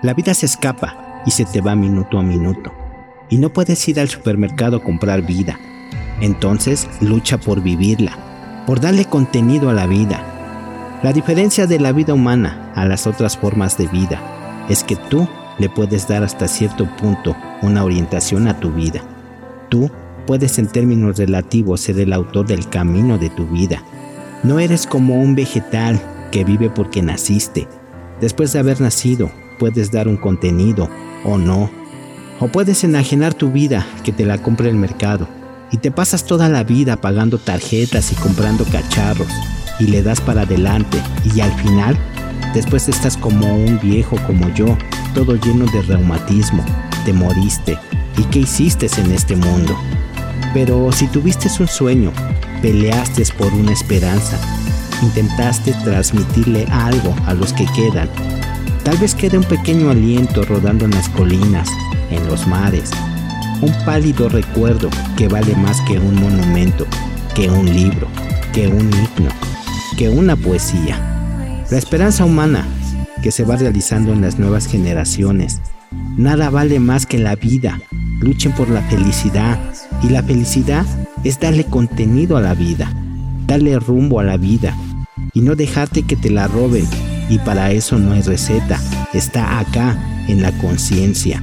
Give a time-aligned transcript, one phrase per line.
[0.00, 2.72] La vida se escapa y se te va minuto a minuto.
[3.28, 5.58] Y no puedes ir al supermercado a comprar vida.
[6.20, 8.16] Entonces lucha por vivirla,
[8.64, 10.22] por darle contenido a la vida.
[11.02, 15.28] La diferencia de la vida humana a las otras formas de vida es que tú
[15.58, 19.02] le puedes dar hasta cierto punto una orientación a tu vida.
[19.68, 19.90] Tú
[20.28, 23.82] puedes en términos relativos ser el autor del camino de tu vida.
[24.44, 27.66] No eres como un vegetal que vive porque naciste.
[28.20, 30.88] Después de haber nacido, puedes dar un contenido
[31.24, 31.70] o no.
[32.40, 35.28] O puedes enajenar tu vida que te la compre el mercado
[35.70, 39.28] y te pasas toda la vida pagando tarjetas y comprando cacharros
[39.80, 41.02] y le das para adelante
[41.34, 41.96] y al final,
[42.54, 44.76] después estás como un viejo como yo,
[45.14, 46.64] todo lleno de reumatismo,
[47.04, 47.76] te moriste
[48.16, 49.76] y qué hiciste en este mundo.
[50.54, 52.12] Pero si tuviste un sueño,
[52.62, 54.38] peleaste por una esperanza,
[55.02, 58.08] intentaste transmitirle algo a los que quedan
[58.88, 61.68] Tal vez quede un pequeño aliento rodando en las colinas,
[62.10, 62.90] en los mares.
[63.60, 66.86] Un pálido recuerdo que vale más que un monumento,
[67.34, 68.08] que un libro,
[68.54, 69.30] que un himno,
[69.98, 71.66] que una poesía.
[71.70, 72.66] La esperanza humana
[73.22, 75.60] que se va realizando en las nuevas generaciones.
[76.16, 77.78] Nada vale más que la vida.
[78.20, 79.58] Luchen por la felicidad.
[80.02, 80.86] Y la felicidad
[81.24, 82.90] es darle contenido a la vida,
[83.46, 84.74] darle rumbo a la vida
[85.34, 86.86] y no dejarte que te la roben
[87.28, 88.80] y para eso no hay receta,
[89.12, 89.96] está acá,
[90.28, 91.42] en la conciencia.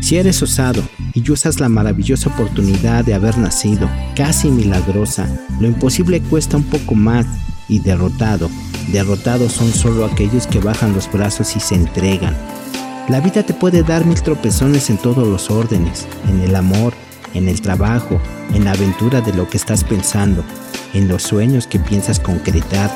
[0.00, 0.82] Si eres osado
[1.14, 5.28] y usas la maravillosa oportunidad de haber nacido, casi milagrosa,
[5.60, 7.26] lo imposible cuesta un poco más
[7.68, 8.50] y derrotado.
[8.92, 12.36] Derrotados son solo aquellos que bajan los brazos y se entregan.
[13.08, 16.94] La vida te puede dar mil tropezones en todos los órdenes, en el amor,
[17.34, 18.20] en el trabajo,
[18.54, 20.44] en la aventura de lo que estás pensando,
[20.94, 22.90] en los sueños que piensas concretar,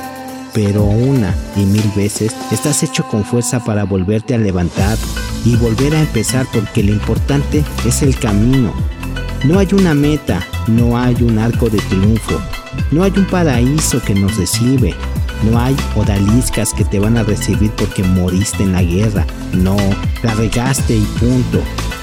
[0.55, 4.97] pero una y mil veces estás hecho con fuerza para volverte a levantar
[5.44, 8.72] y volver a empezar porque lo importante es el camino.
[9.44, 12.41] No hay una meta, no hay un arco de triunfo,
[12.92, 14.94] no hay un paraíso que nos recibe,
[15.42, 19.76] no hay odaliscas que te van a recibir porque moriste en la guerra, no,
[20.22, 21.60] la regaste y punto.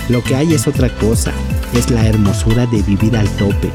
[0.10, 1.32] Lo que hay es otra cosa,
[1.74, 3.72] es la hermosura de vivir al tope,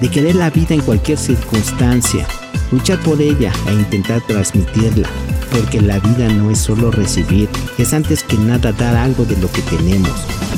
[0.00, 2.26] de querer la vida en cualquier circunstancia,
[2.70, 5.08] luchar por ella e intentar transmitirla,
[5.50, 7.48] porque la vida no es solo recibir,
[7.78, 10.14] es antes que nada dar algo de lo que tenemos.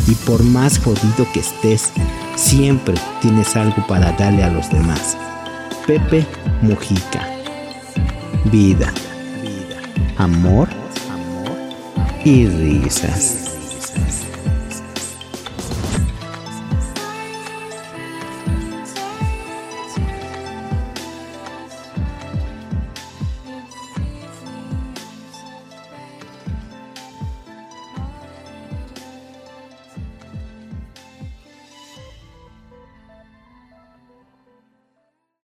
[0.06, 1.92] Y por más jodido que estés,
[2.34, 5.16] siempre tienes algo para darle a los demás.
[5.86, 6.26] Pepe
[6.60, 7.28] Mujica.
[8.50, 8.92] Vida,
[10.18, 10.68] amor
[12.24, 13.51] y risas.